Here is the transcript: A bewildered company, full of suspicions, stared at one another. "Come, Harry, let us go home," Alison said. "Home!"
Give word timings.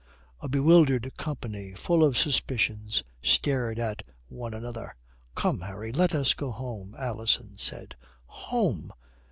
A 0.39 0.49
bewildered 0.49 1.13
company, 1.15 1.73
full 1.75 2.03
of 2.03 2.17
suspicions, 2.17 3.03
stared 3.21 3.77
at 3.77 4.01
one 4.29 4.55
another. 4.55 4.95
"Come, 5.35 5.61
Harry, 5.61 5.91
let 5.91 6.15
us 6.15 6.33
go 6.33 6.49
home," 6.49 6.95
Alison 6.97 7.55
said. 7.59 7.95
"Home!" 8.25 8.91